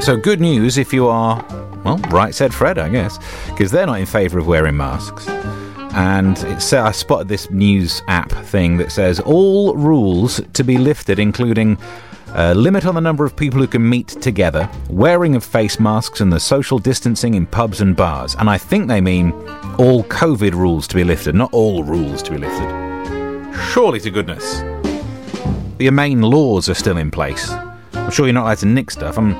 So, 0.00 0.16
good 0.16 0.40
news 0.40 0.78
if 0.78 0.94
you 0.94 1.08
are, 1.08 1.44
well, 1.84 1.98
right 2.08 2.34
said 2.34 2.54
Fred, 2.54 2.78
I 2.78 2.88
guess, 2.88 3.18
because 3.50 3.70
they're 3.70 3.84
not 3.84 4.00
in 4.00 4.06
favour 4.06 4.38
of 4.38 4.46
wearing 4.46 4.78
masks. 4.78 5.28
And 5.92 6.38
it 6.38 6.62
said, 6.62 6.80
I 6.80 6.92
spotted 6.92 7.28
this 7.28 7.50
news 7.50 8.00
app 8.08 8.30
thing 8.30 8.78
that 8.78 8.92
says 8.92 9.20
all 9.20 9.74
rules 9.74 10.40
to 10.54 10.64
be 10.64 10.78
lifted, 10.78 11.18
including 11.18 11.76
a 12.34 12.54
limit 12.54 12.86
on 12.86 12.94
the 12.94 13.00
number 13.00 13.24
of 13.24 13.36
people 13.36 13.60
who 13.60 13.66
can 13.66 13.88
meet 13.88 14.08
together, 14.08 14.68
wearing 14.88 15.34
of 15.34 15.44
face 15.44 15.80
masks, 15.80 16.20
and 16.20 16.32
the 16.32 16.40
social 16.40 16.78
distancing 16.78 17.34
in 17.34 17.46
pubs 17.46 17.80
and 17.80 17.96
bars. 17.96 18.36
And 18.36 18.48
I 18.48 18.58
think 18.58 18.88
they 18.88 19.00
mean 19.00 19.32
all 19.78 20.04
COVID 20.04 20.52
rules 20.52 20.86
to 20.88 20.94
be 20.94 21.04
lifted, 21.04 21.34
not 21.34 21.52
all 21.52 21.82
rules 21.82 22.22
to 22.24 22.32
be 22.32 22.38
lifted. 22.38 23.54
Surely 23.72 24.00
to 24.00 24.10
goodness. 24.10 24.60
The 25.78 25.90
main 25.90 26.22
laws 26.22 26.68
are 26.68 26.74
still 26.74 26.98
in 26.98 27.10
place. 27.10 27.50
I'm 27.94 28.10
sure 28.10 28.26
you're 28.26 28.34
not 28.34 28.44
allowed 28.44 28.58
to 28.58 28.66
nick 28.66 28.90
stuff. 28.90 29.18
I'm 29.18 29.32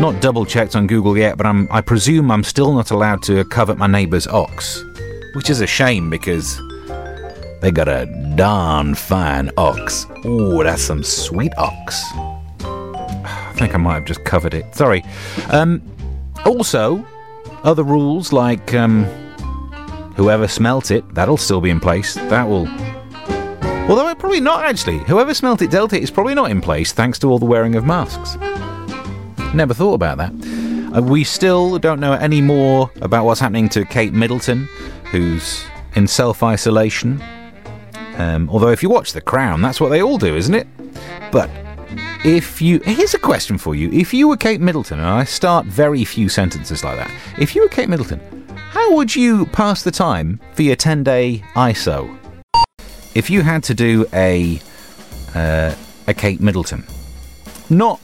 not 0.00 0.20
double 0.20 0.44
checked 0.44 0.76
on 0.76 0.86
Google 0.86 1.16
yet, 1.16 1.36
but 1.36 1.46
I'm, 1.46 1.68
I 1.70 1.80
presume 1.80 2.30
I'm 2.30 2.44
still 2.44 2.72
not 2.72 2.90
allowed 2.90 3.22
to 3.24 3.44
covet 3.44 3.78
my 3.78 3.86
neighbour's 3.86 4.26
ox. 4.26 4.84
Which 5.34 5.50
is 5.50 5.60
a 5.60 5.66
shame 5.66 6.10
because 6.10 6.60
they 7.60 7.70
got 7.70 7.88
a 7.88 8.06
darn 8.36 8.94
fine 8.94 9.50
ox. 9.56 10.06
Oh, 10.24 10.62
that's 10.62 10.82
some 10.82 11.02
sweet 11.02 11.52
ox. 11.56 12.04
I 13.54 13.58
think 13.58 13.74
I 13.74 13.78
might 13.78 13.94
have 13.94 14.04
just 14.04 14.24
covered 14.24 14.54
it. 14.54 14.74
Sorry. 14.74 15.04
Um, 15.50 15.80
also, 16.44 17.06
other 17.62 17.84
rules 17.84 18.32
like 18.32 18.74
um, 18.74 19.04
whoever 20.16 20.48
smelt 20.48 20.90
it, 20.90 21.14
that'll 21.14 21.36
still 21.36 21.60
be 21.60 21.70
in 21.70 21.80
place. 21.80 22.14
That 22.14 22.48
will. 22.48 22.68
Although 23.88 24.14
probably 24.24 24.40
not 24.40 24.64
actually. 24.64 24.98
Whoever 25.00 25.34
smelt 25.34 25.60
it 25.60 25.70
dealt 25.70 25.92
it 25.92 26.02
is 26.02 26.10
probably 26.10 26.34
not 26.34 26.50
in 26.50 26.60
place 26.62 26.92
thanks 26.92 27.18
to 27.18 27.28
all 27.28 27.38
the 27.38 27.44
wearing 27.44 27.74
of 27.74 27.84
masks. 27.84 28.36
Never 29.54 29.74
thought 29.74 29.92
about 29.92 30.16
that. 30.16 30.32
Uh, 30.96 31.02
we 31.02 31.22
still 31.24 31.78
don't 31.78 32.00
know 32.00 32.14
any 32.14 32.40
more 32.40 32.90
about 33.02 33.26
what's 33.26 33.38
happening 33.40 33.68
to 33.68 33.84
Kate 33.84 34.12
Middleton, 34.12 34.64
who's 35.10 35.64
in 35.94 36.06
self 36.06 36.42
isolation. 36.42 37.22
Um, 38.16 38.48
although, 38.48 38.70
if 38.70 38.82
you 38.82 38.88
watch 38.88 39.12
The 39.12 39.20
Crown, 39.20 39.60
that's 39.60 39.80
what 39.80 39.90
they 39.90 40.02
all 40.02 40.18
do, 40.18 40.34
isn't 40.34 40.54
it? 40.54 40.66
But 41.30 41.50
If 42.24 42.62
you 42.62 42.80
here's 42.80 43.14
a 43.14 43.18
question 43.18 43.58
for 43.58 43.74
you: 43.74 43.90
If 43.92 44.14
you 44.14 44.28
were 44.28 44.36
Kate 44.36 44.60
Middleton, 44.60 44.98
and 44.98 45.08
I 45.08 45.24
start 45.24 45.66
very 45.66 46.04
few 46.04 46.28
sentences 46.28 46.82
like 46.82 46.96
that. 46.96 47.10
If 47.38 47.54
you 47.54 47.62
were 47.62 47.68
Kate 47.68 47.88
Middleton, 47.88 48.20
how 48.70 48.94
would 48.94 49.14
you 49.14 49.46
pass 49.46 49.82
the 49.82 49.90
time 49.90 50.40
for 50.54 50.62
your 50.62 50.76
ten-day 50.76 51.44
ISO? 51.54 52.18
If 53.14 53.30
you 53.30 53.42
had 53.42 53.62
to 53.64 53.74
do 53.74 54.06
a 54.12 54.60
uh, 55.34 55.74
a 56.06 56.14
Kate 56.14 56.40
Middleton, 56.40 56.84
not 57.70 58.00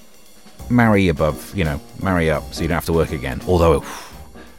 marry 0.70 1.08
above, 1.08 1.52
you 1.56 1.64
know, 1.64 1.80
marry 2.02 2.30
up, 2.30 2.54
so 2.54 2.62
you 2.62 2.68
don't 2.68 2.76
have 2.76 2.84
to 2.86 2.92
work 2.92 3.12
again. 3.12 3.40
Although 3.46 3.84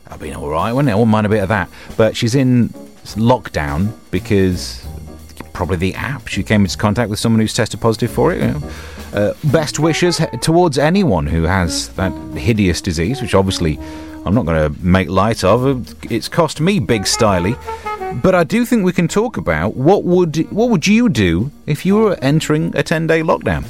that'd 0.06 0.20
be 0.20 0.34
all 0.34 0.50
right, 0.50 0.74
wouldn't 0.74 0.90
it? 0.90 0.94
I 0.94 0.96
wouldn't 0.96 1.12
mind 1.12 1.26
a 1.26 1.30
bit 1.30 1.44
of 1.44 1.50
that. 1.50 1.70
But 1.98 2.16
she's 2.18 2.36
in 2.36 2.70
lockdown 3.16 3.94
because 4.12 4.86
probably 5.54 5.78
the 5.78 5.96
app. 5.96 6.28
She 6.28 6.44
came 6.44 6.62
into 6.64 6.78
contact 6.78 7.10
with 7.10 7.20
someone 7.20 7.40
who's 7.40 7.54
tested 7.54 7.80
positive 7.80 8.12
for 8.12 8.34
it. 8.34 8.42
You 8.42 8.48
know. 8.48 8.72
Uh, 9.14 9.34
best 9.46 9.80
wishes 9.80 10.22
towards 10.42 10.78
anyone 10.78 11.28
who 11.28 11.44
has 11.44 11.90
that 11.90 12.12
hideous 12.38 12.82
disease, 12.82 13.22
which 13.22 13.36
obviously 13.36 13.80
I'm 14.26 14.34
not 14.34 14.46
going 14.46 14.74
to 14.74 14.86
make 14.86 15.10
light 15.10 15.44
of. 15.44 15.96
It's 16.12 16.28
cost 16.28 16.62
me 16.62 16.80
big 16.80 17.04
styly. 17.04 17.58
But 18.22 18.36
I 18.36 18.44
do 18.44 18.66
think 18.66 18.84
we 18.84 18.92
can 18.92 19.08
talk 19.08 19.38
about 19.38 19.76
what 19.76 20.04
would 20.04 20.36
what 20.52 20.70
would 20.70 20.86
you 20.86 21.08
do 21.08 21.50
if 21.66 21.86
you 21.86 21.96
were 21.96 22.18
entering 22.22 22.76
a 22.76 22.84
10 22.84 23.08
day 23.08 23.22
lockdown. 23.22 23.66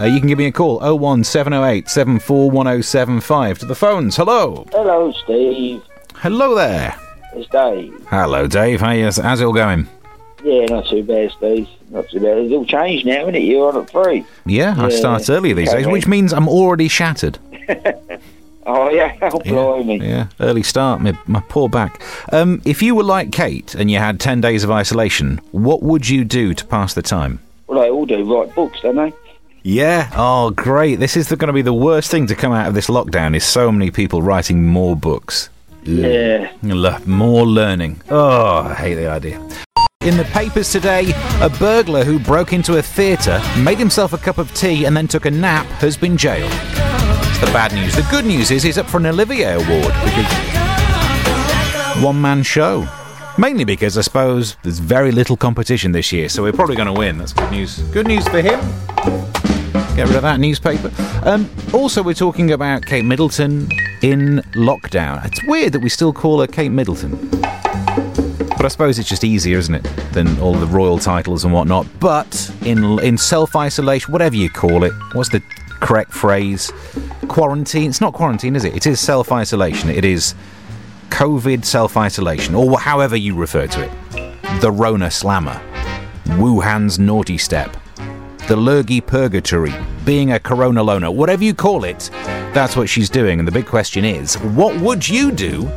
Uh, 0.00 0.06
you 0.06 0.20
can 0.20 0.28
give 0.28 0.38
me 0.38 0.46
a 0.46 0.52
call 0.52 0.78
01708 0.80 1.88
741075 1.88 3.58
to 3.58 3.66
the 3.66 3.74
phones. 3.74 4.16
Hello. 4.16 4.66
Hello, 4.72 5.12
Steve. 5.24 5.82
Hello 6.14 6.54
there. 6.54 6.98
It's 7.34 7.48
Dave. 7.50 7.94
Hello, 8.08 8.46
Dave. 8.46 8.80
How 8.80 8.92
you, 8.92 9.04
how's 9.04 9.40
it 9.40 9.44
all 9.44 9.52
going? 9.52 9.86
Yeah, 10.44 10.66
not 10.66 10.86
too 10.86 11.02
bad, 11.04 11.30
Steve. 11.32 11.68
Not 11.90 12.08
too 12.08 12.20
bad. 12.20 12.38
It's 12.38 12.52
all 12.52 12.64
changed 12.66 13.06
now, 13.06 13.22
isn't 13.22 13.34
it? 13.36 13.42
You're 13.42 13.68
on 13.68 13.82
at 13.82 13.90
three. 13.90 14.24
Yeah, 14.44 14.74
I 14.76 14.88
start 14.88 15.28
earlier 15.30 15.54
these 15.54 15.70
days, 15.70 15.86
which 15.86 16.06
means 16.06 16.32
I'm 16.32 16.48
already 16.48 16.88
shattered. 16.88 17.38
Oh, 18.64 18.90
yeah. 18.90 19.16
Oh, 19.22 19.40
blimey. 19.40 19.98
Yeah, 19.98 20.28
early 20.40 20.62
start, 20.62 21.00
my, 21.00 21.18
my 21.26 21.42
poor 21.48 21.68
back. 21.68 22.02
Um, 22.32 22.62
if 22.64 22.82
you 22.82 22.94
were 22.94 23.02
like 23.02 23.32
Kate 23.32 23.74
and 23.74 23.90
you 23.90 23.98
had 23.98 24.20
10 24.20 24.40
days 24.40 24.62
of 24.62 24.70
isolation, 24.70 25.40
what 25.50 25.82
would 25.82 26.08
you 26.08 26.24
do 26.24 26.54
to 26.54 26.64
pass 26.66 26.94
the 26.94 27.02
time? 27.02 27.40
Well, 27.66 27.80
they 27.80 27.90
all 27.90 28.06
do 28.06 28.22
write 28.24 28.54
books, 28.54 28.80
don't 28.80 28.96
they? 28.96 29.12
Yeah. 29.62 30.10
Oh, 30.14 30.50
great. 30.50 30.96
This 31.00 31.16
is 31.16 31.28
going 31.28 31.48
to 31.48 31.52
be 31.52 31.62
the 31.62 31.74
worst 31.74 32.10
thing 32.10 32.26
to 32.28 32.34
come 32.34 32.52
out 32.52 32.68
of 32.68 32.74
this 32.74 32.88
lockdown 32.88 33.34
is 33.36 33.44
so 33.44 33.70
many 33.72 33.90
people 33.90 34.22
writing 34.22 34.64
more 34.64 34.96
books. 34.96 35.48
Yeah. 35.84 36.52
More 36.62 37.46
learning. 37.46 38.00
Oh, 38.10 38.58
I 38.58 38.74
hate 38.74 38.94
the 38.94 39.08
idea. 39.08 39.40
In 40.04 40.16
the 40.16 40.24
papers 40.24 40.72
today, 40.72 41.12
a 41.40 41.48
burglar 41.48 42.02
who 42.02 42.18
broke 42.18 42.52
into 42.52 42.76
a 42.76 42.82
theatre, 42.82 43.40
made 43.56 43.78
himself 43.78 44.12
a 44.12 44.18
cup 44.18 44.38
of 44.38 44.52
tea, 44.52 44.84
and 44.84 44.96
then 44.96 45.06
took 45.06 45.26
a 45.26 45.30
nap 45.30 45.64
has 45.78 45.96
been 45.96 46.16
jailed. 46.16 46.50
It's 46.50 47.38
the 47.38 47.46
bad 47.52 47.72
news. 47.72 47.94
The 47.94 48.04
good 48.10 48.24
news 48.24 48.50
is 48.50 48.64
he's 48.64 48.78
up 48.78 48.86
for 48.86 48.96
an 48.96 49.06
Olivier 49.06 49.54
Award 49.54 49.94
because 50.04 50.26
one 52.02 52.20
man 52.20 52.42
show. 52.42 52.88
Mainly 53.38 53.62
because 53.62 53.96
I 53.96 54.00
suppose 54.00 54.56
there's 54.64 54.80
very 54.80 55.12
little 55.12 55.36
competition 55.36 55.92
this 55.92 56.10
year, 56.10 56.28
so 56.28 56.42
we're 56.42 56.52
probably 56.52 56.74
going 56.74 56.92
to 56.92 56.98
win. 56.98 57.18
That's 57.18 57.32
good 57.32 57.52
news. 57.52 57.78
Good 57.92 58.08
news 58.08 58.26
for 58.26 58.40
him. 58.40 58.58
Get 59.94 60.08
rid 60.08 60.16
of 60.16 60.22
that 60.22 60.40
newspaper. 60.40 60.90
Um, 61.22 61.48
also, 61.72 62.02
we're 62.02 62.14
talking 62.14 62.50
about 62.50 62.84
Kate 62.84 63.04
Middleton 63.04 63.70
in 64.02 64.38
lockdown. 64.54 65.24
It's 65.26 65.44
weird 65.44 65.72
that 65.74 65.80
we 65.80 65.88
still 65.88 66.12
call 66.12 66.40
her 66.40 66.48
Kate 66.48 66.72
Middleton. 66.72 67.30
But 68.62 68.66
I 68.66 68.68
suppose 68.68 69.00
it's 69.00 69.08
just 69.08 69.24
easier, 69.24 69.58
isn't 69.58 69.74
it, 69.74 69.82
than 70.12 70.38
all 70.38 70.54
the 70.54 70.68
royal 70.68 70.96
titles 70.96 71.42
and 71.44 71.52
whatnot. 71.52 71.84
But 71.98 72.48
in 72.64 73.00
in 73.00 73.18
self 73.18 73.56
isolation, 73.56 74.12
whatever 74.12 74.36
you 74.36 74.48
call 74.48 74.84
it, 74.84 74.92
what's 75.14 75.30
the 75.30 75.42
correct 75.80 76.12
phrase? 76.12 76.70
Quarantine. 77.26 77.90
It's 77.90 78.00
not 78.00 78.12
quarantine, 78.14 78.54
is 78.54 78.62
it? 78.64 78.76
It 78.76 78.86
is 78.86 79.00
self 79.00 79.32
isolation. 79.32 79.90
It 79.90 80.04
is 80.04 80.36
COVID 81.10 81.64
self 81.64 81.96
isolation, 81.96 82.54
or 82.54 82.78
however 82.78 83.16
you 83.16 83.34
refer 83.34 83.66
to 83.66 83.82
it. 83.82 84.60
The 84.60 84.70
Rona 84.70 85.10
Slammer, 85.10 85.60
Wuhan's 86.38 87.00
naughty 87.00 87.38
step, 87.38 87.76
the 88.46 88.54
Lurgy 88.54 89.00
Purgatory, 89.00 89.74
being 90.04 90.30
a 90.30 90.38
Corona 90.38 90.84
loner, 90.84 91.10
whatever 91.10 91.42
you 91.42 91.52
call 91.52 91.82
it, 91.82 92.10
that's 92.54 92.76
what 92.76 92.88
she's 92.88 93.10
doing. 93.10 93.40
And 93.40 93.48
the 93.48 93.52
big 93.52 93.66
question 93.66 94.04
is, 94.04 94.36
what 94.54 94.80
would 94.80 95.08
you 95.08 95.32
do 95.32 95.68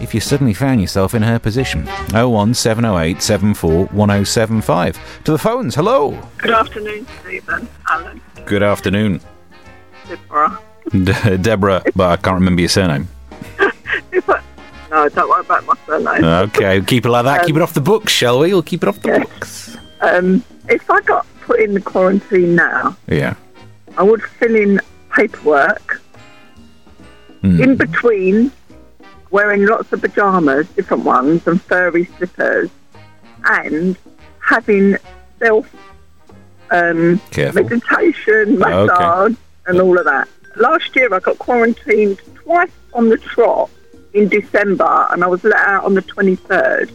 if 0.00 0.14
you 0.14 0.20
suddenly 0.20 0.54
found 0.54 0.80
yourself 0.80 1.14
in 1.14 1.22
her 1.22 1.38
position? 1.38 1.86
01708 2.12 3.22
741075. 3.22 4.98
To 5.24 5.32
the 5.32 5.38
phones, 5.38 5.74
hello. 5.74 6.18
Good 6.38 6.50
afternoon, 6.52 7.06
Stephen, 7.22 7.68
Allen, 7.88 8.20
Good 8.44 8.62
afternoon. 8.62 9.20
Deborah. 10.08 10.58
De- 10.90 11.38
Deborah, 11.38 11.82
but 11.96 12.10
I 12.10 12.16
can't 12.16 12.34
remember 12.34 12.60
your 12.62 12.68
surname. 12.68 13.08
No, 14.90 15.08
don't 15.08 15.28
worry 15.28 15.40
about 15.40 15.64
my 15.66 15.74
surname. 15.86 16.22
Okay, 16.24 16.80
keep 16.82 17.04
it 17.04 17.08
like 17.08 17.24
that. 17.24 17.44
Keep 17.46 17.56
it 17.56 17.62
off 17.62 17.74
the 17.74 17.80
books, 17.80 18.12
shall 18.12 18.38
we? 18.38 18.52
We'll 18.52 18.62
keep 18.62 18.84
it 18.84 18.88
off 18.88 19.00
the 19.02 19.08
Yeah. 19.08 19.18
books. 19.24 19.76
Um, 20.00 20.44
if 20.68 20.88
I 20.88 21.00
got 21.00 21.26
put 21.40 21.58
in 21.58 21.74
the 21.74 21.80
quarantine 21.80 22.54
now, 22.54 22.96
Yeah. 23.08 23.34
I 23.98 24.04
would 24.04 24.22
fill 24.22 24.54
in 24.54 24.80
paperwork 25.10 26.00
Hmm. 27.40 27.60
in 27.60 27.74
between 27.76 28.52
wearing 29.34 29.66
lots 29.66 29.92
of 29.92 30.00
pajamas, 30.00 30.68
different 30.76 31.02
ones, 31.02 31.44
and 31.48 31.60
furry 31.60 32.04
slippers, 32.16 32.70
and 33.46 33.98
having 34.38 34.96
self 35.40 35.68
um, 36.70 37.20
meditation, 37.36 38.56
massage, 38.56 39.34
and 39.66 39.80
all 39.80 39.98
of 39.98 40.04
that. 40.04 40.28
Last 40.54 40.94
year, 40.94 41.12
I 41.12 41.18
got 41.18 41.36
quarantined 41.40 42.20
twice 42.36 42.70
on 42.92 43.08
the 43.08 43.16
trot 43.16 43.70
in 44.12 44.28
December, 44.28 45.08
and 45.10 45.24
I 45.24 45.26
was 45.26 45.42
let 45.42 45.56
out 45.66 45.84
on 45.84 45.94
the 45.94 46.02
23rd. 46.02 46.92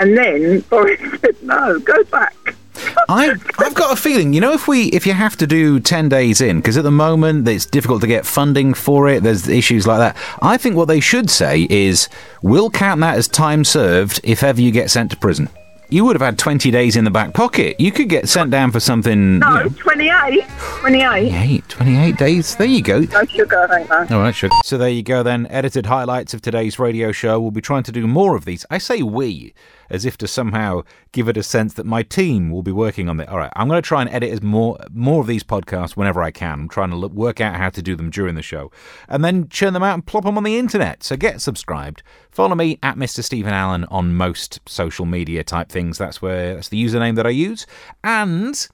And 0.00 0.18
then 0.18 0.58
Boris 0.62 1.00
said, 1.20 1.40
no, 1.40 1.78
go 1.78 2.02
back. 2.04 2.56
I, 3.08 3.34
I've 3.58 3.74
got 3.74 3.92
a 3.92 4.00
feeling, 4.00 4.32
you 4.32 4.40
know, 4.40 4.52
if 4.52 4.66
we 4.68 4.84
if 4.88 5.06
you 5.06 5.12
have 5.12 5.36
to 5.38 5.46
do 5.46 5.80
ten 5.80 6.08
days 6.08 6.40
in, 6.40 6.58
because 6.58 6.76
at 6.76 6.84
the 6.84 6.90
moment 6.90 7.46
it's 7.48 7.66
difficult 7.66 8.00
to 8.02 8.06
get 8.06 8.24
funding 8.26 8.74
for 8.74 9.08
it. 9.08 9.22
There's 9.22 9.48
issues 9.48 9.86
like 9.86 9.98
that. 9.98 10.16
I 10.42 10.56
think 10.56 10.76
what 10.76 10.88
they 10.88 11.00
should 11.00 11.30
say 11.30 11.66
is, 11.70 12.08
we'll 12.42 12.70
count 12.70 13.00
that 13.02 13.16
as 13.16 13.28
time 13.28 13.64
served 13.64 14.20
if 14.24 14.42
ever 14.42 14.60
you 14.60 14.70
get 14.70 14.90
sent 14.90 15.10
to 15.10 15.16
prison. 15.16 15.48
You 15.90 16.04
would 16.06 16.16
have 16.16 16.22
had 16.22 16.38
twenty 16.38 16.70
days 16.70 16.96
in 16.96 17.04
the 17.04 17.10
back 17.10 17.34
pocket. 17.34 17.78
You 17.78 17.92
could 17.92 18.08
get 18.08 18.28
sent 18.28 18.50
down 18.50 18.72
for 18.72 18.80
something. 18.80 19.38
No, 19.38 19.58
You 19.58 19.64
know, 19.64 19.68
28. 19.76 20.44
28. 20.80 21.30
28, 21.30 21.68
28 21.68 22.16
days. 22.16 22.56
There 22.56 22.66
you 22.66 22.82
go. 22.82 23.00
No 23.00 23.24
sugar, 23.26 23.66
thank 23.68 23.88
you. 24.10 24.16
All 24.16 24.22
right, 24.22 24.34
sure. 24.34 24.50
So 24.64 24.78
there 24.78 24.88
you 24.88 25.02
go 25.02 25.22
then. 25.22 25.46
Edited 25.50 25.86
highlights 25.86 26.32
of 26.34 26.40
today's 26.42 26.78
radio 26.78 27.12
show. 27.12 27.38
We'll 27.38 27.50
be 27.50 27.60
trying 27.60 27.82
to 27.84 27.92
do 27.92 28.06
more 28.06 28.34
of 28.34 28.44
these. 28.46 28.64
I 28.70 28.78
say 28.78 29.02
we, 29.02 29.54
as 29.90 30.04
if 30.04 30.16
to 30.18 30.26
somehow 30.26 30.82
give 31.12 31.28
it 31.28 31.36
a 31.36 31.42
sense 31.42 31.74
that 31.74 31.86
my 31.86 32.02
team 32.02 32.50
will 32.50 32.62
be 32.62 32.72
working 32.72 33.08
on 33.08 33.20
it. 33.20 33.28
All 33.28 33.38
right, 33.38 33.52
I'm 33.56 33.68
going 33.68 33.80
to 33.80 33.86
try 33.86 34.00
and 34.02 34.10
edit 34.10 34.30
as 34.30 34.42
more 34.42 34.78
more 34.92 35.20
of 35.20 35.26
these 35.26 35.44
podcasts 35.44 35.96
whenever 35.96 36.22
I 36.22 36.30
can. 36.30 36.60
I'm 36.60 36.68
trying 36.68 36.90
to 36.90 36.96
look, 36.96 37.12
work 37.12 37.40
out 37.40 37.56
how 37.56 37.70
to 37.70 37.82
do 37.82 37.96
them 37.96 38.10
during 38.10 38.34
the 38.34 38.42
show, 38.42 38.70
and 39.08 39.24
then 39.24 39.48
churn 39.48 39.72
them 39.72 39.82
out 39.82 39.94
and 39.94 40.06
plop 40.06 40.24
them 40.24 40.36
on 40.36 40.44
the 40.44 40.58
internet. 40.58 41.02
So 41.02 41.16
get 41.16 41.40
subscribed. 41.40 42.02
Follow 42.30 42.54
me 42.54 42.78
at 42.82 42.96
Mr. 42.96 43.22
Stephen 43.22 43.52
Allen 43.52 43.84
on 43.84 44.14
most 44.14 44.60
social 44.66 45.06
media 45.06 45.44
type 45.44 45.68
things. 45.68 45.98
That's 45.98 46.20
where 46.20 46.54
that's 46.54 46.68
the 46.68 46.82
username 46.82 47.16
that 47.16 47.26
I 47.26 47.30
use. 47.30 47.66
And 48.02 48.68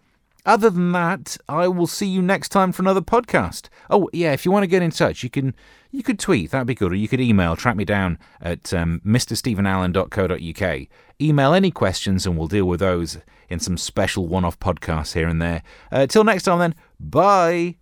other 0.47 0.70
than 0.70 0.92
that, 0.92 1.37
I 1.49 1.68
will 1.68 1.87
see 1.87 2.06
you 2.06 2.23
next 2.23 2.49
time 2.50 2.73
for 2.73 2.82
another 2.82 3.00
podcast. 3.00 3.68
Oh 3.88 4.09
yeah, 4.12 4.32
if 4.32 4.44
you 4.44 4.50
want 4.50 4.62
to 4.64 4.68
get 4.68 4.82
in 4.82 4.90
touch, 4.90 5.23
you 5.23 5.30
can 5.30 5.54
you 5.90 6.02
could 6.02 6.18
tweet, 6.18 6.50
that'd 6.50 6.66
be 6.66 6.75
good, 6.75 6.92
or 6.92 6.97
you 6.97 7.09
could 7.09 7.20
email, 7.20 7.56
track 7.56 7.76
me 7.76 7.85
down 7.85 8.18
at 8.40 8.73
um, 8.73 9.00
mrstephenallen.co.uk. 9.04 10.87
Email 11.20 11.54
any 11.54 11.70
questions 11.70 12.26
and 12.26 12.38
we'll 12.38 12.47
deal 12.47 12.64
with 12.64 12.80
those 12.80 13.18
in 13.49 13.59
some 13.59 13.76
special 13.76 14.28
one-off 14.28 14.59
podcasts 14.61 15.14
here 15.14 15.28
and 15.28 15.42
there. 15.42 15.62
Uh, 15.90 16.06
till 16.06 16.25
next 16.25 16.44
time 16.44 16.61
then, 16.61 16.75
bye. 17.00 17.80